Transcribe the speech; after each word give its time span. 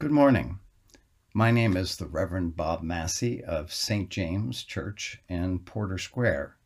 Good 0.00 0.12
morning. 0.12 0.60
My 1.34 1.50
name 1.50 1.76
is 1.76 1.96
the 1.96 2.06
Reverend 2.06 2.56
Bob 2.56 2.80
Massey 2.82 3.44
of 3.44 3.70
St. 3.70 4.08
James 4.08 4.64
Church 4.64 5.20
in 5.28 5.58
Porter 5.58 5.98
Square. 5.98 6.56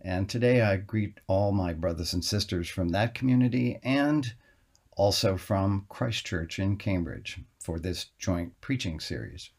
And 0.00 0.28
today 0.28 0.60
I 0.60 0.78
greet 0.78 1.20
all 1.28 1.52
my 1.52 1.72
brothers 1.72 2.12
and 2.12 2.24
sisters 2.24 2.68
from 2.68 2.88
that 2.88 3.14
community 3.14 3.78
and 3.84 4.34
also 4.96 5.36
from 5.36 5.86
Christ 5.88 6.26
Church 6.26 6.58
in 6.58 6.76
Cambridge 6.76 7.38
for 7.60 7.78
this 7.78 8.06
joint 8.18 8.60
preaching 8.60 8.98
series. 8.98 9.50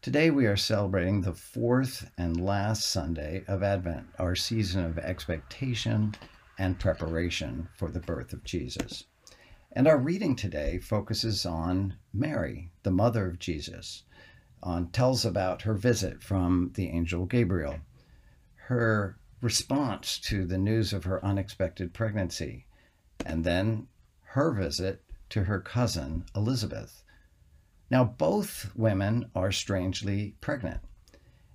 Today 0.00 0.30
we 0.30 0.46
are 0.46 0.56
celebrating 0.56 1.22
the 1.22 1.34
fourth 1.34 2.12
and 2.16 2.40
last 2.40 2.86
Sunday 2.86 3.42
of 3.48 3.64
Advent, 3.64 4.06
our 4.20 4.36
season 4.36 4.84
of 4.84 5.00
expectation 5.00 6.14
and 6.60 6.78
preparation 6.78 7.70
for 7.74 7.90
the 7.90 7.98
birth 7.98 8.32
of 8.32 8.44
Jesus. 8.44 9.06
And 9.72 9.86
our 9.86 9.98
reading 9.98 10.34
today 10.34 10.78
focuses 10.78 11.46
on 11.46 11.94
Mary, 12.12 12.72
the 12.82 12.90
mother 12.90 13.28
of 13.28 13.38
Jesus, 13.38 14.02
on 14.64 14.88
tells 14.88 15.24
about 15.24 15.62
her 15.62 15.74
visit 15.74 16.24
from 16.24 16.72
the 16.74 16.88
angel 16.88 17.24
Gabriel, 17.24 17.78
her 18.66 19.16
response 19.40 20.18
to 20.18 20.44
the 20.44 20.58
news 20.58 20.92
of 20.92 21.04
her 21.04 21.24
unexpected 21.24 21.94
pregnancy, 21.94 22.66
and 23.24 23.44
then 23.44 23.86
her 24.22 24.50
visit 24.50 25.04
to 25.28 25.44
her 25.44 25.60
cousin 25.60 26.24
Elizabeth. 26.34 27.04
Now, 27.92 28.02
both 28.02 28.74
women 28.74 29.30
are 29.36 29.52
strangely 29.52 30.34
pregnant. 30.40 30.80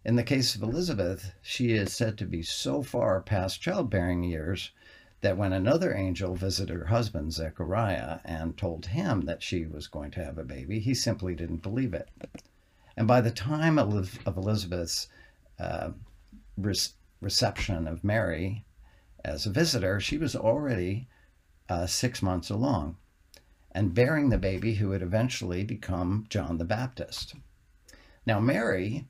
In 0.05 0.15
the 0.15 0.23
case 0.23 0.55
of 0.55 0.63
Elizabeth, 0.63 1.33
she 1.41 1.73
is 1.73 1.91
said 1.91 2.17
to 2.19 2.25
be 2.25 2.43
so 2.43 2.81
far 2.81 3.21
past 3.21 3.59
childbearing 3.59 4.23
years 4.23 4.71
that 5.25 5.37
when 5.37 5.53
another 5.53 5.91
angel 5.95 6.35
visited 6.35 6.71
her 6.77 6.85
husband, 6.85 7.33
Zechariah, 7.33 8.19
and 8.25 8.55
told 8.55 8.85
him 8.85 9.21
that 9.21 9.41
she 9.41 9.65
was 9.65 9.87
going 9.87 10.11
to 10.11 10.23
have 10.23 10.37
a 10.37 10.43
baby, 10.43 10.79
he 10.79 10.93
simply 10.93 11.33
didn't 11.33 11.63
believe 11.63 11.95
it. 11.95 12.09
And 12.95 13.07
by 13.07 13.21
the 13.21 13.31
time 13.31 13.79
of 13.79 14.19
Elizabeth's 14.27 15.07
uh, 15.57 15.89
reception 17.21 17.87
of 17.87 18.03
Mary 18.03 18.65
as 19.23 19.47
a 19.47 19.51
visitor, 19.51 19.99
she 19.99 20.19
was 20.19 20.35
already 20.35 21.07
uh, 21.69 21.87
six 21.87 22.21
months 22.21 22.51
along 22.51 22.95
and 23.71 23.95
bearing 23.95 24.29
the 24.29 24.37
baby 24.37 24.75
who 24.75 24.89
would 24.89 25.01
eventually 25.01 25.63
become 25.63 26.27
John 26.29 26.59
the 26.59 26.65
Baptist. 26.65 27.33
Now, 28.27 28.39
Mary 28.39 29.07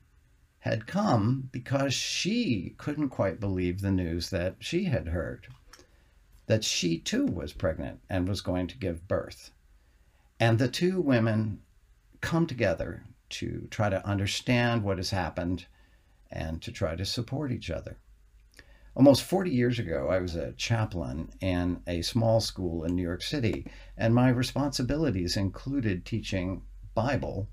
had 0.60 0.86
come 0.86 1.50
because 1.52 1.92
she 1.92 2.74
couldn't 2.78 3.10
quite 3.10 3.38
believe 3.38 3.82
the 3.82 3.90
news 3.90 4.30
that 4.30 4.56
she 4.60 4.84
had 4.84 5.08
heard 5.08 5.46
that 6.46 6.64
she 6.64 6.98
too 6.98 7.26
was 7.26 7.52
pregnant 7.52 8.00
and 8.08 8.28
was 8.28 8.40
going 8.40 8.66
to 8.68 8.78
give 8.78 9.08
birth. 9.08 9.50
And 10.38 10.58
the 10.58 10.68
two 10.68 11.00
women 11.00 11.60
come 12.20 12.46
together 12.46 13.04
to 13.28 13.66
try 13.70 13.88
to 13.88 14.06
understand 14.06 14.82
what 14.82 14.98
has 14.98 15.10
happened 15.10 15.66
and 16.30 16.62
to 16.62 16.72
try 16.72 16.94
to 16.94 17.04
support 17.04 17.52
each 17.52 17.70
other. 17.70 17.96
Almost 18.94 19.24
40 19.24 19.50
years 19.50 19.78
ago, 19.78 20.08
I 20.08 20.20
was 20.20 20.34
a 20.36 20.52
chaplain 20.52 21.30
in 21.40 21.82
a 21.86 22.00
small 22.02 22.40
school 22.40 22.84
in 22.84 22.96
New 22.96 23.02
York 23.02 23.22
City, 23.22 23.66
and 23.96 24.14
my 24.14 24.30
responsibilities 24.30 25.36
included 25.36 26.06
teaching 26.06 26.62
Bible 26.94 27.48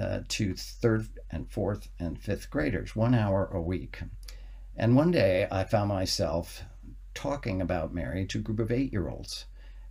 uh, 0.00 0.20
to 0.26 0.54
third 0.54 1.06
and 1.30 1.48
fourth 1.48 1.88
and 2.00 2.20
fifth 2.20 2.50
graders, 2.50 2.96
one 2.96 3.14
hour 3.14 3.48
a 3.52 3.60
week. 3.60 4.02
And 4.76 4.96
one 4.96 5.12
day 5.12 5.46
I 5.52 5.64
found 5.64 5.88
myself 5.88 6.64
talking 7.14 7.60
about 7.60 7.94
Mary 7.94 8.26
to 8.26 8.38
a 8.38 8.42
group 8.42 8.58
of 8.58 8.70
eight 8.70 8.92
year 8.92 9.08
olds. 9.08 9.46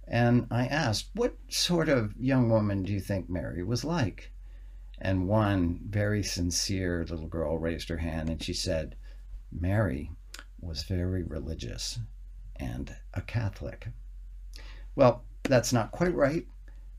And 0.08 0.48
I 0.52 0.66
asked, 0.68 1.10
What 1.14 1.38
sort 1.48 1.88
of 1.88 2.16
young 2.18 2.50
woman 2.50 2.84
do 2.84 2.92
you 2.92 3.00
think 3.00 3.30
Mary 3.30 3.64
was 3.64 3.84
like? 3.84 4.32
And 5.00 5.28
one 5.28 5.80
very 5.90 6.22
sincere 6.22 7.06
little 7.10 7.28
girl 7.28 7.58
raised 7.58 7.90
her 7.90 7.98
hand 7.98 8.30
and 8.30 8.42
she 8.42 8.54
said, 8.54 8.96
Mary 9.52 10.12
was 10.60 10.84
very 10.84 11.24
religious 11.24 12.00
and 12.56 12.96
a 13.14 13.22
Catholic. 13.22 13.88
Well, 14.96 15.26
that's 15.44 15.74
not 15.74 15.92
quite 15.92 16.14
right, 16.14 16.46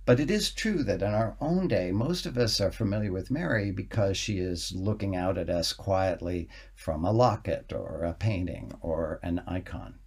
but 0.05 0.19
it 0.19 0.31
is 0.31 0.51
true 0.51 0.83
that 0.83 1.03
in 1.03 1.15
our 1.15 1.37
own 1.41 1.69
day, 1.69 1.93
most 1.93 2.27
of 2.27 2.37
us 2.37 2.61
are 2.61 2.73
familiar 2.73 3.13
with 3.13 3.31
Mary 3.31 3.71
because 3.71 4.17
she 4.17 4.39
is 4.39 4.73
looking 4.73 5.15
out 5.15 5.39
at 5.39 5.49
us 5.49 5.73
quietly 5.73 6.49
from 6.75 7.05
a 7.05 7.13
locket 7.13 7.73
or 7.73 8.03
a 8.03 8.15
painting 8.15 8.73
or 8.81 9.21
an 9.23 9.43
icon. 9.47 10.01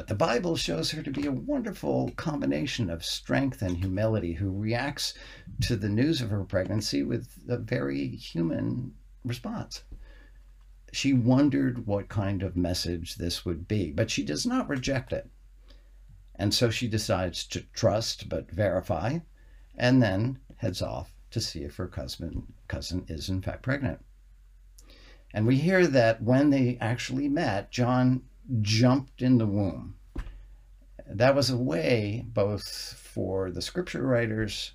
But 0.00 0.08
the 0.08 0.14
Bible 0.14 0.56
shows 0.56 0.92
her 0.92 1.02
to 1.02 1.10
be 1.10 1.26
a 1.26 1.30
wonderful 1.30 2.10
combination 2.12 2.88
of 2.88 3.04
strength 3.04 3.60
and 3.60 3.76
humility 3.76 4.32
who 4.32 4.50
reacts 4.50 5.12
to 5.64 5.76
the 5.76 5.90
news 5.90 6.22
of 6.22 6.30
her 6.30 6.42
pregnancy 6.42 7.02
with 7.02 7.28
a 7.46 7.58
very 7.58 8.08
human 8.08 8.94
response. 9.26 9.84
She 10.90 11.12
wondered 11.12 11.86
what 11.86 12.08
kind 12.08 12.42
of 12.42 12.56
message 12.56 13.16
this 13.16 13.44
would 13.44 13.68
be, 13.68 13.92
but 13.92 14.10
she 14.10 14.24
does 14.24 14.46
not 14.46 14.70
reject 14.70 15.12
it. 15.12 15.28
And 16.34 16.54
so 16.54 16.70
she 16.70 16.88
decides 16.88 17.44
to 17.48 17.60
trust 17.74 18.30
but 18.30 18.50
verify, 18.50 19.18
and 19.76 20.02
then 20.02 20.38
heads 20.56 20.80
off 20.80 21.12
to 21.30 21.42
see 21.42 21.62
if 21.62 21.76
her 21.76 21.88
cousin, 21.88 22.54
cousin 22.68 23.04
is 23.06 23.28
in 23.28 23.42
fact 23.42 23.60
pregnant. 23.62 24.02
And 25.34 25.46
we 25.46 25.58
hear 25.58 25.86
that 25.86 26.22
when 26.22 26.48
they 26.48 26.78
actually 26.80 27.28
met, 27.28 27.70
John 27.70 28.22
jumped 28.60 29.22
in 29.22 29.38
the 29.38 29.46
womb. 29.46 29.96
That 31.06 31.34
was 31.34 31.50
a 31.50 31.56
way, 31.56 32.24
both 32.26 32.94
for 32.94 33.50
the 33.50 33.62
scripture 33.62 34.02
writers 34.02 34.72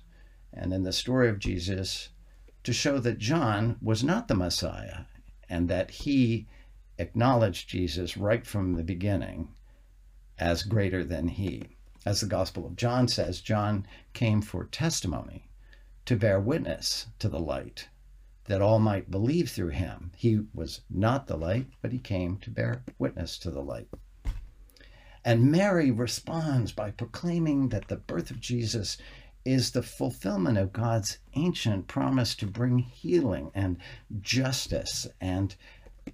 and 0.52 0.72
in 0.72 0.82
the 0.82 0.92
story 0.92 1.28
of 1.28 1.38
Jesus, 1.38 2.10
to 2.64 2.72
show 2.72 2.98
that 2.98 3.18
John 3.18 3.76
was 3.80 4.02
not 4.02 4.28
the 4.28 4.34
Messiah 4.34 5.04
and 5.48 5.68
that 5.68 5.90
he 5.90 6.46
acknowledged 6.98 7.68
Jesus 7.68 8.16
right 8.16 8.46
from 8.46 8.74
the 8.74 8.84
beginning 8.84 9.48
as 10.38 10.62
greater 10.62 11.04
than 11.04 11.28
he. 11.28 11.62
As 12.04 12.20
the 12.20 12.26
Gospel 12.26 12.66
of 12.66 12.76
John 12.76 13.08
says, 13.08 13.40
John 13.40 13.86
came 14.12 14.40
for 14.40 14.64
testimony, 14.64 15.48
to 16.04 16.16
bear 16.16 16.38
witness 16.38 17.06
to 17.18 17.28
the 17.28 17.40
light, 17.40 17.88
that 18.48 18.62
all 18.62 18.78
might 18.78 19.10
believe 19.10 19.50
through 19.50 19.68
him. 19.68 20.12
He 20.16 20.40
was 20.54 20.80
not 20.90 21.26
the 21.26 21.36
light, 21.36 21.66
but 21.82 21.92
he 21.92 21.98
came 21.98 22.38
to 22.38 22.50
bear 22.50 22.82
witness 22.98 23.38
to 23.38 23.50
the 23.50 23.62
light. 23.62 23.88
And 25.24 25.50
Mary 25.50 25.90
responds 25.90 26.70
by 26.70 26.92
proclaiming 26.92 27.70
that 27.70 27.88
the 27.88 27.96
birth 27.96 28.30
of 28.30 28.40
Jesus 28.40 28.96
is 29.44 29.70
the 29.70 29.82
fulfillment 29.82 30.58
of 30.58 30.72
God's 30.72 31.18
ancient 31.34 31.88
promise 31.88 32.34
to 32.36 32.46
bring 32.46 32.78
healing 32.78 33.50
and 33.54 33.78
justice 34.20 35.06
and 35.20 35.54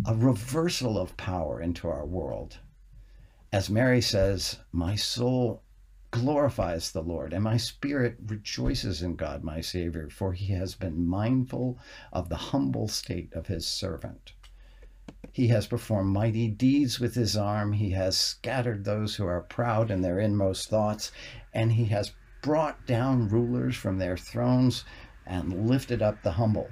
a 0.06 0.14
reversal 0.14 0.98
of 0.98 1.16
power 1.16 1.60
into 1.60 1.88
our 1.88 2.06
world. 2.06 2.58
As 3.52 3.68
Mary 3.68 4.00
says, 4.00 4.58
My 4.72 4.96
soul 4.96 5.62
glorifies 6.12 6.92
the 6.92 7.02
Lord, 7.02 7.32
and 7.32 7.42
my 7.42 7.56
spirit 7.56 8.16
rejoices 8.26 9.02
in 9.02 9.16
God, 9.16 9.42
my 9.42 9.60
Savior, 9.60 10.08
for 10.10 10.32
he 10.32 10.52
has 10.52 10.74
been 10.74 11.06
mindful 11.06 11.78
of 12.12 12.28
the 12.28 12.36
humble 12.36 12.86
state 12.86 13.32
of 13.32 13.48
his 13.48 13.66
servant. 13.66 14.32
He 15.32 15.48
has 15.48 15.66
performed 15.66 16.12
mighty 16.12 16.48
deeds 16.48 17.00
with 17.00 17.14
his 17.14 17.36
arm. 17.36 17.72
He 17.72 17.90
has 17.90 18.16
scattered 18.16 18.84
those 18.84 19.16
who 19.16 19.24
are 19.26 19.40
proud 19.40 19.90
in 19.90 20.02
their 20.02 20.20
inmost 20.20 20.68
thoughts, 20.68 21.10
and 21.54 21.72
he 21.72 21.86
has 21.86 22.12
brought 22.42 22.86
down 22.86 23.28
rulers 23.28 23.74
from 23.74 23.98
their 23.98 24.16
thrones 24.16 24.84
and 25.26 25.66
lifted 25.66 26.02
up 26.02 26.22
the 26.22 26.32
humble. 26.32 26.68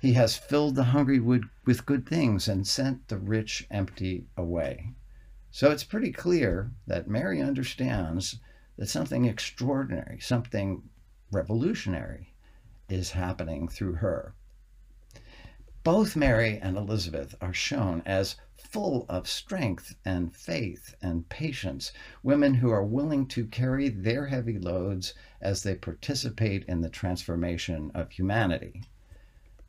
He 0.00 0.12
has 0.12 0.36
filled 0.36 0.76
the 0.76 0.84
hungry 0.84 1.18
with 1.18 1.86
good 1.86 2.08
things 2.08 2.46
and 2.46 2.66
sent 2.66 3.08
the 3.08 3.18
rich 3.18 3.66
empty 3.70 4.26
away. 4.36 4.92
So 5.50 5.70
it's 5.70 5.84
pretty 5.84 6.12
clear 6.12 6.70
that 6.86 7.08
Mary 7.08 7.42
understands 7.42 8.38
that 8.82 8.88
something 8.88 9.26
extraordinary, 9.26 10.18
something 10.18 10.82
revolutionary 11.30 12.34
is 12.88 13.12
happening 13.12 13.68
through 13.68 13.92
her. 13.92 14.34
Both 15.84 16.16
Mary 16.16 16.58
and 16.58 16.76
Elizabeth 16.76 17.36
are 17.40 17.54
shown 17.54 18.02
as 18.04 18.34
full 18.56 19.06
of 19.08 19.28
strength 19.28 19.94
and 20.04 20.34
faith 20.34 20.96
and 21.00 21.28
patience, 21.28 21.92
women 22.24 22.54
who 22.54 22.70
are 22.70 22.84
willing 22.84 23.28
to 23.28 23.46
carry 23.46 23.88
their 23.88 24.26
heavy 24.26 24.58
loads 24.58 25.14
as 25.40 25.62
they 25.62 25.76
participate 25.76 26.64
in 26.64 26.80
the 26.80 26.90
transformation 26.90 27.92
of 27.94 28.10
humanity. 28.10 28.82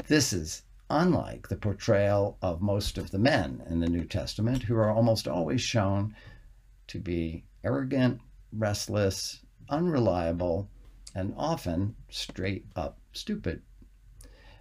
This 0.08 0.34
is 0.34 0.64
unlike 0.90 1.50
the 1.50 1.58
portrayal 1.58 2.40
of 2.42 2.64
most 2.64 2.98
of 2.98 3.12
the 3.12 3.20
men 3.20 3.62
in 3.70 3.80
the 3.80 3.90
New 3.92 4.06
Testament, 4.06 4.64
who 4.64 4.76
are 4.76 4.90
almost 4.90 5.28
always 5.28 5.62
shown 5.62 6.16
to 6.88 7.00
be 7.00 7.44
arrogant, 7.64 8.20
restless, 8.58 9.44
unreliable, 9.70 10.70
and 11.16 11.34
often 11.38 11.96
straight 12.10 12.66
up 12.76 12.98
stupid. 13.12 13.62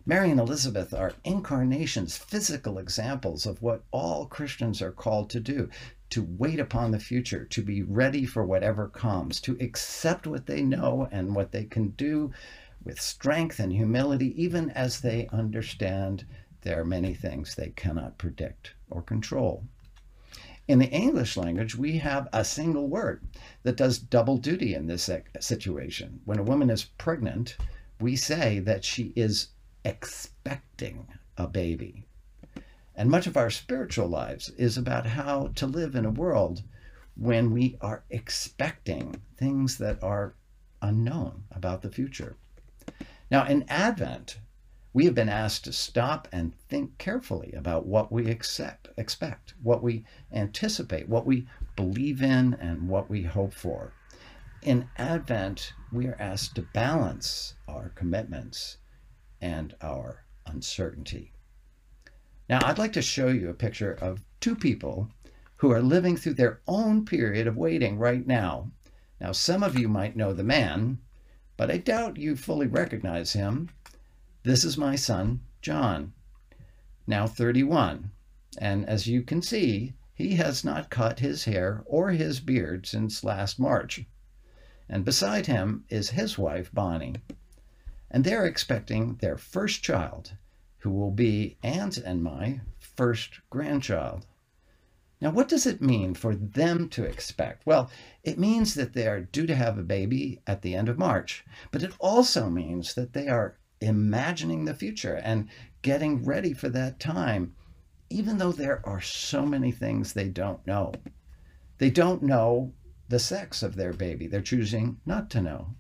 Mary 0.05 0.31
and 0.31 0.41
Elizabeth 0.41 0.93
are 0.93 1.13
incarnations, 1.25 2.17
physical 2.17 2.79
examples 2.79 3.47
of 3.47 3.63
what 3.63 3.85
all 3.93 4.27
Christians 4.27 4.83
are 4.83 4.91
called 4.91 5.31
to 5.31 5.39
do 5.39 5.69
to 6.11 6.27
wait 6.37 6.61
upon 6.61 6.91
the 6.91 6.99
future, 6.99 7.45
to 7.47 7.63
be 7.63 7.83
ready 7.83 8.27
for 8.27 8.45
whatever 8.45 8.89
comes, 8.89 9.41
to 9.41 9.57
accept 9.61 10.27
what 10.27 10.45
they 10.47 10.63
know 10.63 11.09
and 11.11 11.35
what 11.35 11.53
they 11.53 11.65
can 11.65 11.89
do 11.91 12.31
with 12.85 13.01
strength 13.01 13.59
and 13.61 13.73
humility, 13.73 14.43
even 14.43 14.69
as 14.71 15.01
they 15.01 15.29
understand 15.29 16.27
there 16.63 16.81
are 16.81 16.85
many 16.85 17.15
things 17.15 17.55
they 17.55 17.71
cannot 17.71 18.19
predict 18.19 18.75
or 18.91 19.03
control. 19.03 19.65
In 20.73 20.79
the 20.79 20.89
English 20.89 21.37
language, 21.37 21.77
we 21.77 21.99
have 21.99 22.31
a 22.33 22.47
single 22.47 22.89
word 22.89 23.23
that 23.63 23.77
does 23.77 23.99
double 23.99 24.39
duty 24.39 24.73
in 24.73 24.87
this 24.87 25.11
situation. 25.39 26.23
When 26.25 26.39
a 26.39 26.43
woman 26.43 26.71
is 26.71 26.87
pregnant, 26.97 27.59
we 28.01 28.17
say 28.17 28.59
that 28.61 28.83
she 28.83 29.13
is 29.15 29.49
expecting 29.85 31.09
a 31.37 31.47
baby. 31.47 32.07
And 32.95 33.11
much 33.11 33.27
of 33.27 33.37
our 33.37 33.51
spiritual 33.51 34.09
lives 34.09 34.49
is 34.57 34.79
about 34.79 35.05
how 35.05 35.49
to 35.57 35.67
live 35.67 35.95
in 35.95 36.07
a 36.07 36.11
world 36.11 36.63
when 37.19 37.51
we 37.51 37.77
are 37.83 38.05
expecting 38.09 39.21
things 39.37 39.77
that 39.77 40.03
are 40.03 40.37
unknown 40.81 41.45
about 41.51 41.83
the 41.83 41.93
future. 41.93 42.39
Now, 43.31 43.45
in 43.45 43.67
Advent, 43.69 44.39
we 44.95 45.07
have 45.07 45.15
been 45.15 45.29
asked 45.29 45.65
to 45.65 45.73
stop 45.73 46.29
and 46.33 46.55
think 46.69 46.99
carefully 46.99 47.53
about 47.57 47.87
what 47.87 48.13
we 48.13 48.31
accept, 48.31 48.89
expect, 48.99 49.55
what 49.63 49.83
we 49.83 50.05
anticipate, 50.33 51.09
what 51.09 51.25
we 51.25 51.47
believe 51.77 52.23
in, 52.23 52.55
and 52.55 52.89
what 52.89 53.09
we 53.09 53.23
hope 53.23 53.55
for. 53.55 53.95
In 54.63 54.89
Advent, 54.97 55.73
we 55.91 56.07
are 56.07 56.17
asked 56.21 56.55
to 56.57 56.63
balance 56.75 57.55
our 57.67 57.89
commitments 57.91 58.77
and 59.41 59.75
our 59.81 60.25
uncertainty. 60.47 61.33
Now, 62.49 62.61
I'd 62.63 62.79
like 62.79 62.93
to 62.93 63.03
show 63.03 63.29
you 63.29 63.49
a 63.49 63.55
picture 63.55 63.95
of 63.95 64.23
two 64.41 64.55
people 64.55 65.09
who 65.57 65.73
are 65.73 65.81
living 65.81 66.17
through 66.17 66.35
their 66.35 66.61
own 66.67 67.05
period 67.05 67.47
of 67.47 67.57
waiting 67.57 67.99
right 67.99 68.27
now. 68.27 68.71
Now, 69.21 69.33
some 69.33 69.63
of 69.63 69.79
you 69.79 69.89
might 69.89 70.17
know 70.17 70.33
the 70.33 70.45
man, 70.45 70.99
but 71.57 71.71
I 71.71 71.79
doubt 71.79 72.19
you 72.19 72.37
fully 72.37 72.67
recognize 72.67 73.33
him. 73.33 73.71
This 74.45 74.65
is 74.65 74.77
my 74.77 74.97
son, 74.97 75.41
John, 75.61 76.15
now 77.07 77.29
31. 77.29 78.11
And 78.59 78.85
as 78.89 79.07
you 79.07 79.23
can 79.23 79.41
see, 79.41 79.95
he 80.15 80.35
has 80.35 80.65
not 80.65 80.91
cut 80.91 81.21
his 81.21 81.45
hair 81.45 81.85
or 81.87 82.11
his 82.11 82.41
beard 82.41 82.85
since 82.85 83.23
last 83.23 83.61
March. 83.61 84.05
And 84.89 85.05
beside 85.05 85.47
him 85.47 85.85
is 85.89 86.11
his 86.11 86.39
wife, 86.39 86.73
Bonnie. 86.73 87.15
And 88.11 88.25
they're 88.25 88.45
expecting 88.45 89.15
their 89.17 89.39
first 89.39 89.85
child, 89.85 90.33
who 90.79 90.91
will 90.91 91.13
be 91.13 91.57
Aunt 91.63 91.97
and 91.97 92.21
my 92.21 92.63
first 92.81 93.39
grandchild. 93.49 94.27
Now, 95.21 95.31
what 95.31 95.49
does 95.49 95.67
it 95.67 95.81
mean 95.81 96.15
for 96.15 96.35
them 96.35 96.89
to 96.89 97.05
expect? 97.05 97.65
Well, 97.65 97.93
it 98.25 98.41
means 98.41 98.75
that 98.75 98.93
they 98.93 99.07
are 99.07 99.21
due 99.21 99.47
to 99.47 99.55
have 99.55 99.79
a 99.79 99.85
baby 99.85 100.41
at 100.49 100.63
the 100.63 100.75
end 100.75 100.89
of 100.89 100.99
March, 100.99 101.45
but 101.71 101.85
it 101.85 101.93
also 102.01 102.51
means 102.51 102.95
that 102.95 103.13
they 103.13 103.29
are 103.29 103.57
imagining 103.83 104.65
the 104.65 104.75
future 104.75 105.17
and 105.17 105.49
getting 105.83 106.25
ready 106.25 106.55
for 106.55 106.69
that 106.71 107.01
time, 107.01 107.55
even 108.09 108.39
though 108.39 108.53
there 108.53 108.81
are 108.87 109.01
so 109.01 109.45
many 109.45 109.73
things 109.73 110.13
they 110.13 110.29
don't 110.29 110.67
know. 110.67 110.93
They 111.79 111.91
don't 111.91 112.23
know 112.23 112.73
the 113.09 113.19
sex 113.19 113.63
of 113.63 113.77
their 113.77 113.93
baby. 113.93 114.27
They're 114.27 114.41
choosing 114.41 115.01
not 115.05 115.29
to 115.31 115.43
know. 115.43 115.75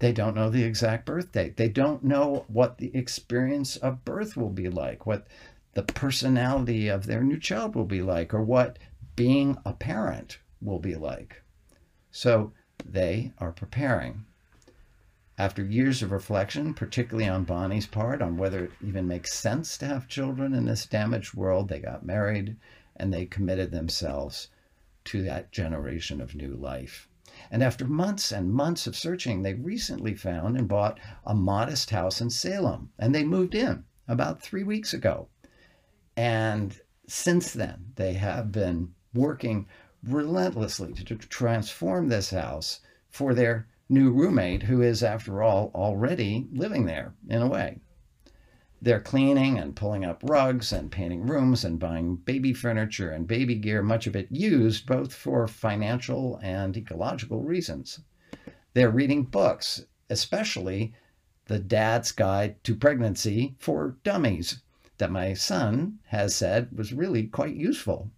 They 0.00 0.12
don't 0.12 0.34
know 0.34 0.48
the 0.48 0.64
exact 0.64 1.04
birth 1.04 1.32
date. 1.32 1.58
They 1.58 1.68
don't 1.68 2.02
know 2.02 2.46
what 2.48 2.78
the 2.78 2.90
experience 2.96 3.76
of 3.76 4.04
birth 4.04 4.36
will 4.36 4.50
be 4.50 4.70
like, 4.70 5.04
what 5.04 5.26
the 5.74 5.82
personality 5.82 6.88
of 6.88 7.06
their 7.06 7.22
new 7.22 7.38
child 7.38 7.76
will 7.76 7.84
be 7.84 8.00
like, 8.02 8.32
or 8.32 8.42
what 8.42 8.78
being 9.14 9.58
a 9.66 9.74
parent 9.74 10.38
will 10.62 10.78
be 10.78 10.94
like. 10.94 11.42
So 12.10 12.52
they 12.84 13.32
are 13.38 13.52
preparing. 13.52 14.24
After 15.40 15.64
years 15.64 16.02
of 16.02 16.12
reflection, 16.12 16.74
particularly 16.74 17.26
on 17.26 17.44
Bonnie's 17.44 17.86
part, 17.86 18.20
on 18.20 18.36
whether 18.36 18.64
it 18.64 18.72
even 18.86 19.08
makes 19.08 19.32
sense 19.32 19.78
to 19.78 19.86
have 19.86 20.06
children 20.06 20.52
in 20.52 20.66
this 20.66 20.84
damaged 20.84 21.32
world, 21.32 21.70
they 21.70 21.78
got 21.78 22.04
married 22.04 22.58
and 22.94 23.10
they 23.10 23.24
committed 23.24 23.70
themselves 23.70 24.48
to 25.04 25.22
that 25.22 25.50
generation 25.50 26.20
of 26.20 26.34
new 26.34 26.54
life. 26.54 27.08
And 27.50 27.62
after 27.62 27.86
months 27.86 28.32
and 28.32 28.52
months 28.52 28.86
of 28.86 28.94
searching, 28.94 29.40
they 29.40 29.54
recently 29.54 30.14
found 30.14 30.58
and 30.58 30.68
bought 30.68 31.00
a 31.24 31.34
modest 31.34 31.88
house 31.88 32.20
in 32.20 32.28
Salem, 32.28 32.90
and 32.98 33.14
they 33.14 33.24
moved 33.24 33.54
in 33.54 33.84
about 34.06 34.42
three 34.42 34.62
weeks 34.62 34.92
ago. 34.92 35.28
And 36.18 36.78
since 37.08 37.54
then, 37.54 37.92
they 37.94 38.12
have 38.12 38.52
been 38.52 38.92
working 39.14 39.68
relentlessly 40.02 40.92
to 40.92 41.16
transform 41.16 42.08
this 42.08 42.28
house 42.28 42.80
for 43.08 43.32
their 43.32 43.68
new 43.90 44.10
roommate 44.10 44.62
who 44.62 44.80
is, 44.80 45.02
after 45.02 45.42
all, 45.42 45.70
already 45.74 46.46
living 46.52 46.86
there 46.86 47.12
in 47.28 47.42
a 47.42 47.48
way. 47.48 47.78
They're 48.80 49.00
cleaning 49.00 49.58
and 49.58 49.76
pulling 49.76 50.04
up 50.04 50.22
rugs 50.22 50.72
and 50.72 50.90
painting 50.90 51.26
rooms 51.26 51.64
and 51.64 51.78
buying 51.78 52.16
baby 52.16 52.54
furniture 52.54 53.10
and 53.10 53.26
baby 53.26 53.56
gear, 53.56 53.82
much 53.82 54.06
of 54.06 54.16
it 54.16 54.30
used 54.30 54.86
both 54.86 55.12
for 55.12 55.46
financial 55.46 56.38
and 56.42 56.76
ecological 56.76 57.42
reasons. 57.42 58.00
They're 58.72 58.90
reading 58.90 59.24
books, 59.24 59.84
especially 60.08 60.94
The 61.46 61.58
Dad's 61.58 62.12
Guide 62.12 62.62
to 62.64 62.74
Pregnancy 62.74 63.56
for 63.58 63.96
Dummies, 64.04 64.62
that 64.96 65.10
my 65.10 65.34
son 65.34 65.98
has 66.06 66.34
said 66.34 66.68
was 66.72 66.92
really 66.92 67.26
quite 67.26 67.56
useful 67.56 68.10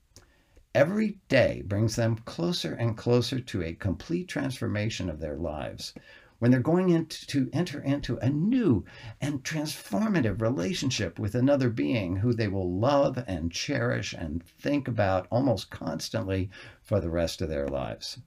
every 0.74 1.18
day 1.28 1.62
brings 1.66 1.96
them 1.96 2.16
closer 2.16 2.72
and 2.74 2.96
closer 2.96 3.38
to 3.38 3.62
a 3.62 3.74
complete 3.74 4.26
transformation 4.26 5.10
of 5.10 5.20
their 5.20 5.36
lives. 5.36 5.92
When 6.38 6.50
they're 6.50 6.60
going 6.60 6.88
into, 6.88 7.26
to 7.26 7.50
enter 7.52 7.80
into 7.80 8.16
a 8.18 8.30
new 8.30 8.84
and 9.20 9.44
transformative 9.44 10.40
relationship 10.40 11.18
with 11.18 11.34
another 11.34 11.68
being 11.68 12.16
who 12.16 12.32
they 12.32 12.48
will 12.48 12.78
love 12.78 13.22
and 13.26 13.52
cherish 13.52 14.12
and 14.12 14.42
think 14.42 14.88
about 14.88 15.26
almost 15.30 15.70
constantly 15.70 16.50
for 16.82 17.00
the 17.00 17.10
rest 17.10 17.42
of 17.42 17.48
their 17.48 17.68
lives. 17.68 18.18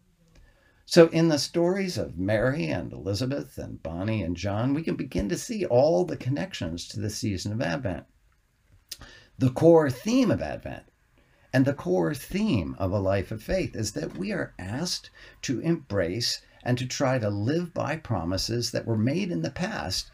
So, 0.86 1.07
in 1.07 1.30
the 1.30 1.39
stories 1.39 1.98
of 1.98 2.19
Mary 2.19 2.68
and 2.68 2.94
Elizabeth 2.94 3.57
and 3.57 3.81
Bonnie 3.81 4.21
and 4.21 4.38
John, 4.38 4.75
we 4.75 4.83
can 4.83 4.95
begin 4.95 5.30
to 5.30 5.38
see 5.38 5.65
all 5.65 6.06
the 6.06 6.15
connections 6.15 6.88
to 6.89 7.00
the 7.00 7.09
season 7.09 7.51
of 7.51 7.62
Advent. 7.62 8.06
The 9.39 9.50
core 9.50 9.89
theme 9.89 10.30
of 10.30 10.44
Advent 10.44 10.83
and 11.56 11.63
the 11.63 11.74
core 11.74 12.13
theme 12.13 12.75
of 12.78 12.92
a 12.92 13.00
life 13.00 13.31
of 13.31 13.42
faith 13.42 13.78
is 13.78 13.94
that 13.94 14.18
we 14.18 14.34
are 14.34 14.54
asked 14.60 15.10
to 15.42 15.62
embrace 15.62 16.42
and 16.63 16.78
to 16.78 16.86
try 16.86 17.18
to 17.18 17.30
live 17.30 17.74
by 17.74 17.96
promises 17.96 18.72
that 18.72 18.86
were 18.86 18.98
made 18.98 19.32
in 19.32 19.41
the 19.41 19.50
past, 19.50 20.12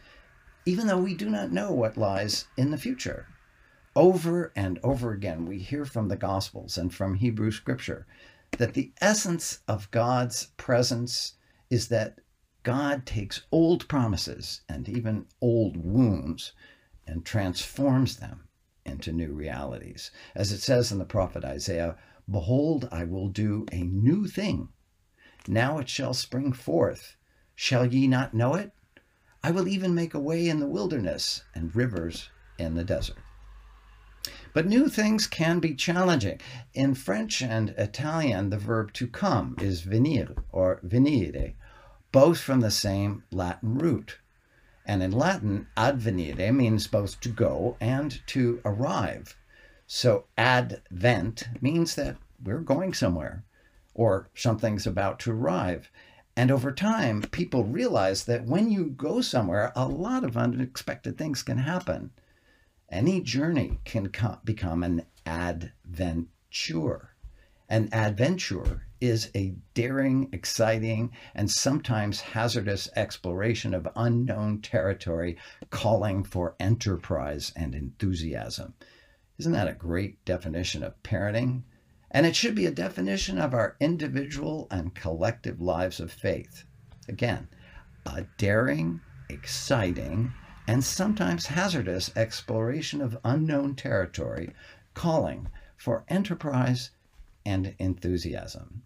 even 0.67 0.85
though 0.85 0.99
we 1.01 1.15
do 1.15 1.27
not 1.31 1.51
know 1.51 1.71
what 1.71 1.97
lies 1.97 2.45
in 2.57 2.69
the 2.69 2.77
future. 2.77 3.25
Over 3.95 4.51
and 4.55 4.77
over 4.83 5.13
again, 5.13 5.47
we 5.47 5.57
hear 5.57 5.83
from 5.83 6.09
the 6.09 6.15
Gospels 6.15 6.77
and 6.77 6.93
from 6.93 7.15
Hebrew 7.15 7.49
Scripture 7.49 8.05
that 8.59 8.75
the 8.75 8.93
essence 9.01 9.61
of 9.67 9.89
God's 9.89 10.51
presence 10.57 11.33
is 11.71 11.87
that 11.87 12.19
God 12.61 13.07
takes 13.07 13.47
old 13.51 13.87
promises 13.87 14.61
and 14.69 14.87
even 14.87 15.25
old 15.41 15.75
wounds 15.75 16.53
and 17.07 17.25
transforms 17.25 18.17
them 18.17 18.47
into 18.91 19.11
new 19.11 19.33
realities. 19.33 20.11
As 20.35 20.51
it 20.51 20.59
says 20.59 20.91
in 20.91 20.99
the 20.99 21.05
prophet 21.05 21.43
Isaiah, 21.43 21.95
Behold, 22.29 22.87
I 22.91 23.05
will 23.05 23.29
do 23.29 23.65
a 23.71 23.81
new 23.81 24.27
thing. 24.27 24.69
Now 25.47 25.79
it 25.79 25.89
shall 25.89 26.13
spring 26.13 26.53
forth. 26.53 27.15
Shall 27.55 27.87
ye 27.87 28.07
not 28.07 28.33
know 28.33 28.53
it? 28.53 28.71
I 29.43 29.49
will 29.49 29.67
even 29.67 29.95
make 29.95 30.13
a 30.13 30.19
way 30.19 30.47
in 30.47 30.59
the 30.59 30.67
wilderness 30.67 31.43
and 31.55 31.75
rivers 31.75 32.29
in 32.59 32.75
the 32.75 32.83
desert. 32.83 33.17
But 34.53 34.67
new 34.67 34.87
things 34.87 35.25
can 35.25 35.59
be 35.59 35.73
challenging. 35.73 36.39
In 36.73 36.93
French 36.93 37.41
and 37.41 37.69
Italian, 37.71 38.51
the 38.51 38.59
verb 38.59 38.93
to 38.93 39.07
come 39.07 39.55
is 39.59 39.81
venir 39.81 40.35
or 40.51 40.79
venire, 40.85 41.55
both 42.11 42.39
from 42.39 42.59
the 42.59 42.69
same 42.69 43.23
Latin 43.31 43.79
root. 43.79 44.19
And 44.85 45.03
in 45.03 45.11
Latin, 45.11 45.67
advenire 45.77 46.51
means 46.51 46.87
both 46.87 47.19
to 47.21 47.29
go 47.29 47.77
and 47.79 48.19
to 48.27 48.61
arrive. 48.65 49.37
So 49.87 50.25
advent 50.37 51.43
means 51.61 51.95
that 51.95 52.17
we're 52.43 52.59
going 52.59 52.93
somewhere 52.93 53.43
or 53.93 54.29
something's 54.33 54.87
about 54.87 55.19
to 55.19 55.31
arrive. 55.31 55.91
And 56.35 56.49
over 56.49 56.71
time, 56.71 57.23
people 57.23 57.65
realize 57.65 58.25
that 58.25 58.45
when 58.45 58.71
you 58.71 58.85
go 58.89 59.21
somewhere, 59.21 59.71
a 59.75 59.87
lot 59.87 60.23
of 60.23 60.37
unexpected 60.37 61.17
things 61.17 61.43
can 61.43 61.57
happen. 61.57 62.11
Any 62.89 63.21
journey 63.21 63.79
can 63.85 64.11
become 64.43 64.83
an 64.83 65.05
adventure. 65.25 67.10
An 67.71 67.87
adventure 67.93 68.85
is 68.99 69.31
a 69.33 69.55
daring, 69.73 70.27
exciting, 70.33 71.13
and 71.33 71.49
sometimes 71.49 72.19
hazardous 72.19 72.89
exploration 72.97 73.73
of 73.73 73.87
unknown 73.95 74.59
territory 74.61 75.37
calling 75.69 76.25
for 76.25 76.57
enterprise 76.59 77.53
and 77.55 77.73
enthusiasm. 77.73 78.73
Isn't 79.37 79.53
that 79.53 79.69
a 79.69 79.73
great 79.73 80.25
definition 80.25 80.83
of 80.83 81.01
parenting? 81.01 81.63
And 82.11 82.25
it 82.25 82.35
should 82.35 82.55
be 82.55 82.65
a 82.65 82.71
definition 82.71 83.37
of 83.39 83.53
our 83.53 83.77
individual 83.79 84.67
and 84.69 84.93
collective 84.93 85.61
lives 85.61 86.01
of 86.01 86.11
faith. 86.11 86.65
Again, 87.07 87.47
a 88.05 88.25
daring, 88.37 88.99
exciting, 89.29 90.33
and 90.67 90.83
sometimes 90.83 91.45
hazardous 91.45 92.11
exploration 92.17 92.99
of 92.99 93.17
unknown 93.23 93.75
territory, 93.75 94.53
calling 94.93 95.47
for 95.77 96.03
enterprise 96.09 96.89
and 97.45 97.75
enthusiasm. 97.79 98.83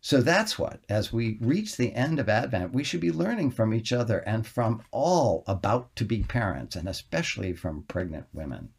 So 0.00 0.20
that's 0.20 0.58
what, 0.58 0.80
as 0.88 1.12
we 1.12 1.38
reach 1.40 1.76
the 1.76 1.94
end 1.94 2.18
of 2.18 2.28
Advent, 2.28 2.72
we 2.72 2.82
should 2.82 3.00
be 3.00 3.12
learning 3.12 3.52
from 3.52 3.72
each 3.72 3.92
other 3.92 4.18
and 4.18 4.44
from 4.44 4.82
all 4.90 5.44
about 5.46 5.94
to 5.94 6.04
be 6.04 6.24
parents, 6.24 6.74
and 6.74 6.88
especially 6.88 7.52
from 7.52 7.84
pregnant 7.84 8.26
women. 8.32 8.70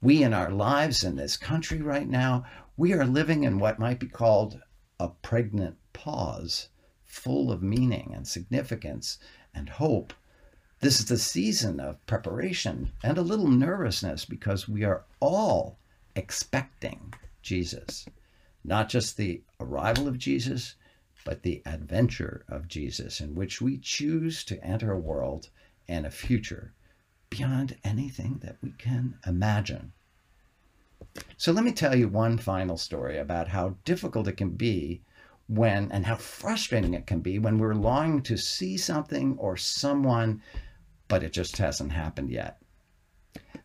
We, 0.00 0.22
in 0.22 0.32
our 0.32 0.50
lives 0.50 1.04
in 1.04 1.16
this 1.16 1.36
country 1.36 1.82
right 1.82 2.08
now, 2.08 2.44
we 2.78 2.94
are 2.94 3.04
living 3.04 3.44
in 3.44 3.58
what 3.58 3.78
might 3.78 4.00
be 4.00 4.06
called 4.06 4.60
a 4.98 5.08
pregnant 5.08 5.76
pause, 5.92 6.68
full 7.04 7.52
of 7.52 7.62
meaning 7.62 8.12
and 8.14 8.26
significance 8.26 9.18
and 9.52 9.68
hope. 9.68 10.14
This 10.80 10.98
is 10.98 11.06
the 11.06 11.18
season 11.18 11.78
of 11.78 12.06
preparation 12.06 12.92
and 13.02 13.18
a 13.18 13.22
little 13.22 13.48
nervousness 13.48 14.24
because 14.24 14.68
we 14.68 14.84
are 14.84 15.04
all 15.20 15.78
expecting 16.16 17.12
Jesus. 17.42 18.06
Not 18.68 18.90
just 18.90 19.16
the 19.16 19.40
arrival 19.58 20.06
of 20.08 20.18
Jesus, 20.18 20.74
but 21.24 21.42
the 21.42 21.62
adventure 21.64 22.44
of 22.48 22.68
Jesus, 22.68 23.18
in 23.18 23.34
which 23.34 23.62
we 23.62 23.78
choose 23.78 24.44
to 24.44 24.62
enter 24.62 24.92
a 24.92 25.00
world 25.00 25.48
and 25.88 26.04
a 26.04 26.10
future 26.10 26.74
beyond 27.30 27.78
anything 27.82 28.40
that 28.42 28.58
we 28.60 28.72
can 28.72 29.18
imagine. 29.26 29.94
So 31.38 31.50
let 31.50 31.64
me 31.64 31.72
tell 31.72 31.96
you 31.96 32.08
one 32.08 32.36
final 32.36 32.76
story 32.76 33.16
about 33.16 33.48
how 33.48 33.78
difficult 33.86 34.28
it 34.28 34.36
can 34.36 34.50
be 34.50 35.00
when 35.46 35.90
and 35.90 36.04
how 36.04 36.16
frustrating 36.16 36.92
it 36.92 37.06
can 37.06 37.20
be 37.20 37.38
when 37.38 37.56
we're 37.56 37.72
longing 37.72 38.20
to 38.24 38.36
see 38.36 38.76
something 38.76 39.38
or 39.38 39.56
someone, 39.56 40.42
but 41.08 41.22
it 41.22 41.32
just 41.32 41.56
hasn't 41.56 41.92
happened 41.92 42.30
yet. 42.30 42.60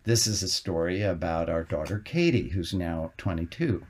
This 0.05 0.27
is 0.27 0.43
a 0.43 0.48
story 0.48 1.01
about 1.01 1.50
our 1.50 1.65
daughter 1.65 2.00
Katie, 2.00 2.48
who's 2.48 2.74
now 2.74 3.12
22. 3.17 3.86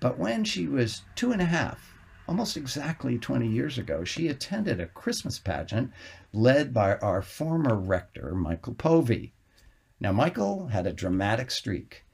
But 0.00 0.18
when 0.18 0.44
she 0.44 0.66
was 0.66 1.02
two 1.14 1.30
and 1.30 1.42
a 1.42 1.44
half, 1.44 1.94
almost 2.26 2.56
exactly 2.56 3.18
20 3.18 3.46
years 3.46 3.76
ago, 3.76 4.02
she 4.02 4.28
attended 4.28 4.80
a 4.80 4.86
Christmas 4.86 5.38
pageant 5.38 5.92
led 6.32 6.72
by 6.72 6.96
our 6.96 7.20
former 7.20 7.76
rector, 7.76 8.34
Michael 8.34 8.72
Povey. 8.72 9.34
Now, 10.00 10.12
Michael 10.12 10.68
had 10.68 10.86
a 10.86 10.92
dramatic 10.94 11.50
streak, 11.50 12.06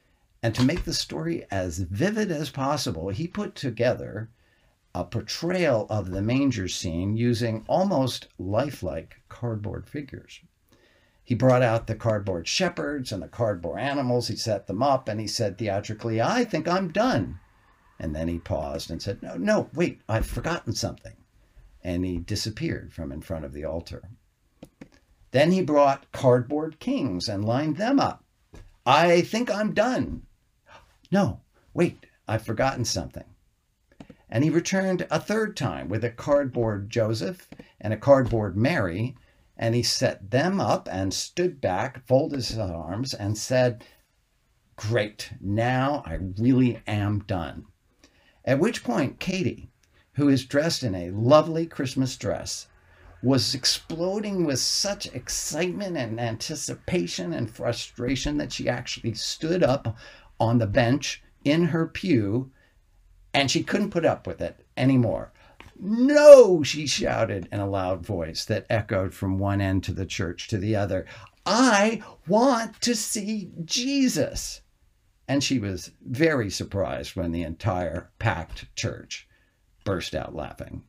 and 0.42 0.52
to 0.56 0.64
make 0.64 0.82
the 0.82 0.92
story 0.92 1.46
as 1.48 1.78
vivid 1.78 2.32
as 2.32 2.50
possible, 2.50 3.10
he 3.10 3.28
put 3.28 3.54
together 3.54 4.30
a 4.92 5.04
portrayal 5.04 5.86
of 5.88 6.10
the 6.10 6.22
manger 6.22 6.66
scene 6.66 7.16
using 7.16 7.64
almost 7.68 8.26
lifelike 8.36 9.20
cardboard 9.28 9.88
figures. 9.88 10.40
He 11.22 11.36
brought 11.36 11.62
out 11.62 11.86
the 11.86 11.94
cardboard 11.94 12.48
shepherds 12.48 13.12
and 13.12 13.22
the 13.22 13.28
cardboard 13.28 13.78
animals, 13.78 14.26
he 14.26 14.34
set 14.34 14.66
them 14.66 14.82
up, 14.82 15.08
and 15.08 15.20
he 15.20 15.28
said 15.28 15.56
theatrically, 15.56 16.20
I 16.20 16.42
think 16.42 16.66
I'm 16.66 16.90
done. 16.90 17.38
And 17.98 18.14
then 18.14 18.28
he 18.28 18.38
paused 18.38 18.90
and 18.90 19.00
said, 19.00 19.22
No, 19.22 19.36
no, 19.36 19.70
wait, 19.74 20.00
I've 20.08 20.26
forgotten 20.26 20.74
something. 20.74 21.16
And 21.82 22.04
he 22.04 22.18
disappeared 22.18 22.92
from 22.92 23.12
in 23.12 23.22
front 23.22 23.44
of 23.44 23.52
the 23.52 23.64
altar. 23.64 24.10
Then 25.30 25.52
he 25.52 25.62
brought 25.62 26.12
cardboard 26.12 26.78
kings 26.78 27.28
and 27.28 27.44
lined 27.44 27.76
them 27.76 28.00
up. 28.00 28.24
I 28.84 29.22
think 29.22 29.50
I'm 29.50 29.74
done. 29.74 30.22
No, 31.10 31.40
wait, 31.74 32.06
I've 32.28 32.44
forgotten 32.44 32.84
something. 32.84 33.24
And 34.28 34.44
he 34.44 34.50
returned 34.50 35.06
a 35.10 35.20
third 35.20 35.56
time 35.56 35.88
with 35.88 36.04
a 36.04 36.10
cardboard 36.10 36.90
Joseph 36.90 37.48
and 37.80 37.92
a 37.92 37.96
cardboard 37.96 38.56
Mary, 38.56 39.16
and 39.56 39.74
he 39.74 39.82
set 39.82 40.30
them 40.30 40.60
up 40.60 40.88
and 40.90 41.14
stood 41.14 41.60
back, 41.60 42.06
folded 42.06 42.36
his 42.36 42.58
arms, 42.58 43.14
and 43.14 43.38
said, 43.38 43.84
Great, 44.76 45.32
now 45.40 46.02
I 46.04 46.18
really 46.38 46.82
am 46.86 47.20
done. 47.20 47.66
At 48.46 48.60
which 48.60 48.84
point, 48.84 49.18
Katie, 49.18 49.70
who 50.14 50.28
is 50.28 50.44
dressed 50.44 50.84
in 50.84 50.94
a 50.94 51.10
lovely 51.10 51.66
Christmas 51.66 52.16
dress, 52.16 52.68
was 53.22 53.54
exploding 53.54 54.44
with 54.44 54.60
such 54.60 55.06
excitement 55.06 55.96
and 55.96 56.20
anticipation 56.20 57.32
and 57.32 57.50
frustration 57.50 58.36
that 58.36 58.52
she 58.52 58.68
actually 58.68 59.14
stood 59.14 59.64
up 59.64 59.96
on 60.38 60.58
the 60.58 60.66
bench 60.66 61.22
in 61.44 61.66
her 61.66 61.86
pew 61.86 62.50
and 63.34 63.50
she 63.50 63.62
couldn't 63.62 63.90
put 63.90 64.04
up 64.04 64.26
with 64.26 64.40
it 64.40 64.64
anymore. 64.76 65.32
No, 65.78 66.62
she 66.62 66.86
shouted 66.86 67.48
in 67.50 67.60
a 67.60 67.68
loud 67.68 68.06
voice 68.06 68.44
that 68.46 68.66
echoed 68.70 69.12
from 69.12 69.38
one 69.38 69.60
end 69.60 69.84
to 69.84 69.92
the 69.92 70.06
church 70.06 70.48
to 70.48 70.58
the 70.58 70.76
other. 70.76 71.04
I 71.44 72.02
want 72.26 72.80
to 72.82 72.94
see 72.94 73.50
Jesus. 73.64 74.62
And 75.28 75.42
she 75.42 75.58
was 75.58 75.90
very 76.04 76.50
surprised 76.50 77.16
when 77.16 77.32
the 77.32 77.42
entire 77.42 78.10
packed 78.18 78.74
church 78.76 79.28
burst 79.84 80.14
out 80.14 80.34
laughing. 80.34 80.84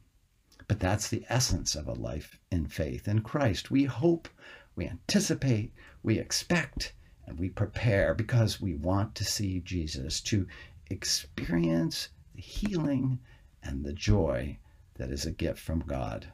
But 0.68 0.80
that's 0.80 1.10
the 1.10 1.26
essence 1.30 1.76
of 1.76 1.88
a 1.88 1.94
life 1.94 2.40
in 2.52 2.68
faith 2.68 3.08
in 3.08 3.22
Christ. 3.22 3.72
We 3.72 3.86
hope, 3.86 4.28
we 4.76 4.88
anticipate, 4.88 5.74
we 6.04 6.20
expect, 6.20 6.94
and 7.26 7.40
we 7.40 7.50
prepare 7.50 8.14
because 8.14 8.62
we 8.62 8.76
want 8.76 9.16
to 9.16 9.26
see 9.26 9.60
Jesus, 9.60 10.22
to 10.22 10.48
experience 10.90 12.10
the 12.36 12.42
healing 12.42 13.20
and 13.64 13.84
the 13.84 13.94
joy 13.94 14.60
that 14.96 15.10
is 15.10 15.26
a 15.26 15.32
gift 15.32 15.60
from 15.60 15.80
God. 15.80 16.32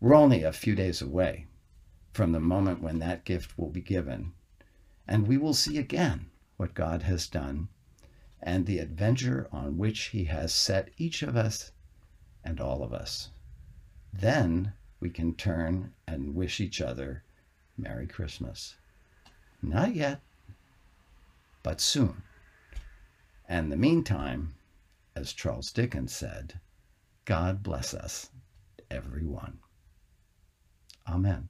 We're 0.00 0.14
only 0.14 0.42
a 0.42 0.52
few 0.52 0.74
days 0.74 1.02
away 1.02 1.46
from 2.12 2.32
the 2.32 2.40
moment 2.40 2.82
when 2.82 2.98
that 3.00 3.24
gift 3.24 3.58
will 3.58 3.70
be 3.70 3.82
given, 3.82 4.32
and 5.06 5.26
we 5.26 5.36
will 5.36 5.54
see 5.54 5.76
again 5.76 6.29
what 6.60 6.74
God 6.74 7.00
has 7.04 7.26
done 7.26 7.66
and 8.42 8.66
the 8.66 8.80
adventure 8.80 9.48
on 9.50 9.78
which 9.78 10.08
He 10.08 10.24
has 10.24 10.52
set 10.52 10.90
each 10.98 11.22
of 11.22 11.34
us 11.34 11.72
and 12.44 12.60
all 12.60 12.82
of 12.82 12.92
us. 12.92 13.30
Then 14.12 14.74
we 15.00 15.08
can 15.08 15.34
turn 15.34 15.94
and 16.06 16.34
wish 16.34 16.60
each 16.60 16.82
other 16.82 17.22
Merry 17.78 18.06
Christmas. 18.06 18.76
Not 19.62 19.94
yet, 19.94 20.20
but 21.62 21.80
soon. 21.80 22.24
And 23.48 23.72
the 23.72 23.78
meantime, 23.78 24.52
as 25.16 25.32
Charles 25.32 25.72
Dickens 25.72 26.14
said, 26.14 26.60
God 27.24 27.62
bless 27.62 27.94
us, 27.94 28.28
everyone. 28.90 29.60
Amen. 31.08 31.48